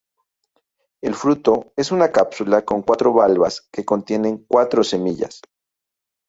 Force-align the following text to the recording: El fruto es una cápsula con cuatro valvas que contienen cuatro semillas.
El 1.03 1.13
fruto 1.13 1.73
es 1.75 1.91
una 1.91 2.11
cápsula 2.11 2.65
con 2.65 2.81
cuatro 2.81 3.13
valvas 3.13 3.67
que 3.71 3.85
contienen 3.85 4.43
cuatro 4.47 4.83
semillas. 4.83 5.41